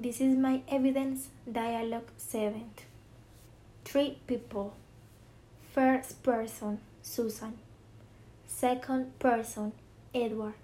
[0.00, 2.70] This is my evidence dialogue 7.
[3.84, 4.74] Three people.
[5.72, 7.58] First person, Susan.
[8.46, 9.72] Second person,
[10.14, 10.54] Edward.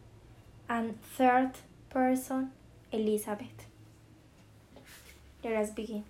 [0.68, 1.50] And third
[1.90, 2.52] person,
[2.92, 3.66] Elizabeth.
[5.42, 6.04] Let us begin.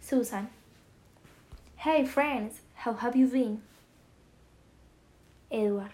[0.00, 0.48] Susan.
[1.76, 3.62] Hey friends, how have you been?
[5.48, 5.92] Edward.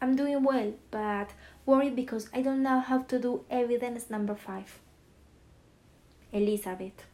[0.00, 1.30] I'm doing well, but
[1.66, 4.78] worried because I don't know how to do evidence number five.
[6.32, 7.04] Elizabeth.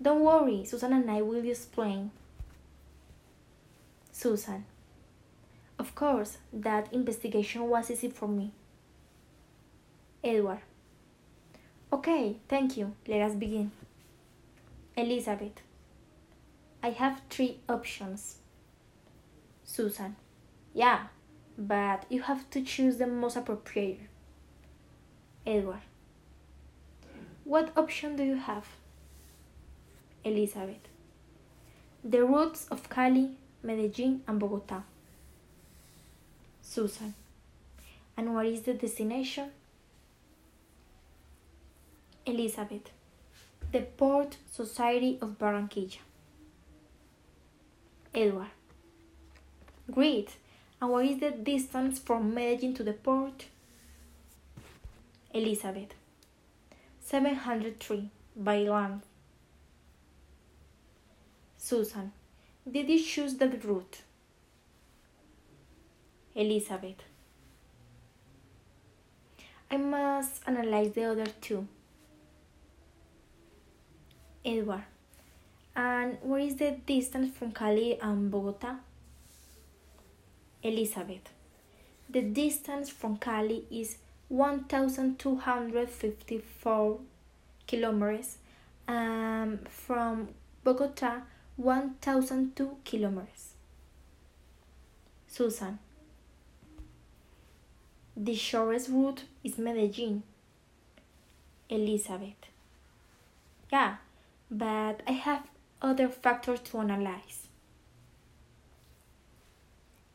[0.00, 2.10] Don't worry, Susan and I will explain.
[4.10, 4.64] Susan.
[5.78, 8.52] Of course, that investigation was easy for me.
[10.22, 10.60] Edward.
[11.92, 12.94] Okay, thank you.
[13.06, 13.70] Let us begin.
[14.96, 15.60] Elizabeth.
[16.82, 18.36] I have three options.
[19.64, 20.16] Susan.
[20.72, 21.04] Yeah,
[21.56, 24.00] but you have to choose the most appropriate.
[25.46, 25.82] Edward.
[27.44, 28.66] What option do you have?
[30.24, 30.88] Elizabeth.
[32.02, 33.30] The routes of Cali,
[33.62, 34.82] Medellin, and Bogota.
[36.62, 37.14] Susan.
[38.16, 39.50] And what is the destination?
[42.24, 42.90] Elizabeth.
[43.70, 45.98] The Port Society of Barranquilla.
[48.14, 48.50] Edward.
[49.90, 50.36] Great.
[50.84, 53.46] And what is the distance from Medellin to the port?
[55.32, 55.94] Elizabeth.
[57.00, 59.00] 703 by land.
[61.56, 62.12] Susan.
[62.70, 64.02] Did you choose that route?
[66.34, 67.02] Elizabeth.
[69.70, 71.66] I must analyze the other two.
[74.44, 74.84] Edward.
[75.74, 78.80] And what is the distance from Cali and Bogota?
[80.64, 81.30] Elizabeth.
[82.08, 83.98] The distance from Cali is
[84.28, 86.98] 1254
[87.66, 88.38] kilometers
[88.88, 90.28] and from
[90.64, 91.20] Bogota
[91.56, 93.52] 1002 kilometers.
[95.28, 95.78] Susan.
[98.16, 100.22] The shortest route is Medellin.
[101.68, 102.48] Elizabeth.
[103.72, 103.96] Yeah,
[104.50, 105.46] but I have
[105.82, 107.43] other factors to analyze.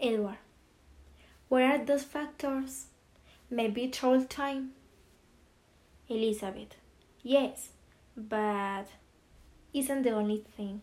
[0.02, 0.38] Edward.
[1.50, 2.86] What are those factors?
[3.50, 4.72] Maybe travel time?
[6.08, 6.76] Elizabeth.
[7.22, 7.70] Yes,
[8.16, 8.86] but
[9.74, 10.82] isn't the only thing.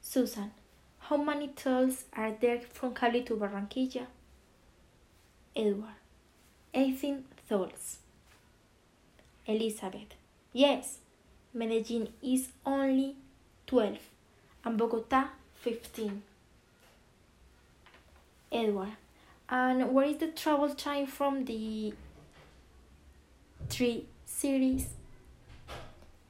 [0.00, 0.52] Susan.
[1.00, 4.06] How many tolls are there from Cali to Barranquilla?
[5.54, 5.98] Edward.
[6.74, 7.98] 18 tolls.
[9.46, 10.14] Elizabeth.
[10.52, 10.98] Yes,
[11.52, 13.16] Medellin is only
[13.66, 13.98] 12
[14.64, 16.22] and Bogota 15.
[18.50, 18.96] Edward.
[19.48, 21.94] And what is the travel time from the
[23.68, 24.88] three cities?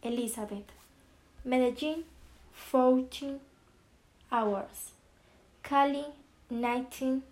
[0.02, 0.64] Elizabeth.
[1.44, 2.04] Medellin,
[2.52, 3.40] 14
[4.30, 4.92] hours.
[5.62, 6.04] Cali,
[6.50, 7.22] 19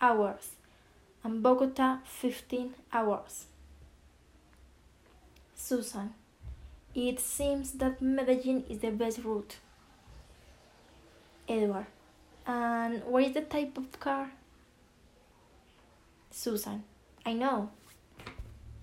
[0.00, 0.50] hours.
[1.24, 3.46] And Bogota, 15 hours.
[5.54, 6.14] Susan.
[6.94, 9.56] It seems that Medellin is the best route.
[11.48, 11.86] Edward.
[12.46, 14.30] And what is the type of car?
[16.30, 16.82] Susan.
[17.24, 17.70] I know.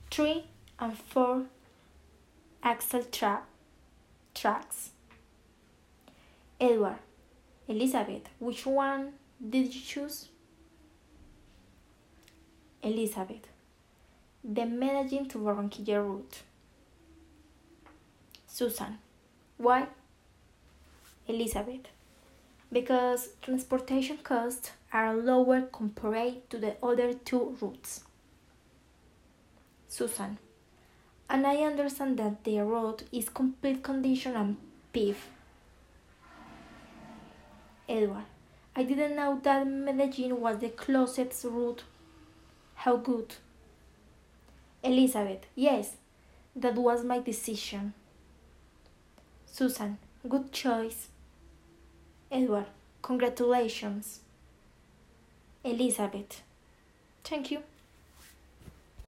[0.10, 0.46] Three
[0.80, 1.46] and four
[2.64, 3.44] axle tra-
[4.34, 4.92] tracks.
[6.60, 7.00] Edward.
[7.68, 8.24] Elizabeth.
[8.40, 9.14] Which one
[9.48, 10.30] did you choose?
[12.82, 13.48] Elizabeth.
[14.44, 16.44] The Medellin to Barranquilla route.
[18.48, 18.98] Susan.
[19.58, 19.88] Why?
[21.28, 21.88] Elizabeth
[22.72, 28.04] because transportation costs are lower compared to the other two routes.
[29.88, 30.38] Susan,
[31.30, 34.58] and I understand that the road is complete condition and
[34.94, 35.20] paved.
[37.88, 38.26] Edward,
[38.76, 41.84] I didn't know that Medellin was the closest route.
[42.76, 43.36] How good.
[44.84, 45.98] Elizabeth, yes,
[46.56, 47.94] that was my decision.
[49.46, 51.08] Susan, good choice.
[52.32, 52.68] Edward,
[53.02, 54.20] congratulations.
[55.64, 56.42] Elizabeth,
[57.24, 57.64] thank you.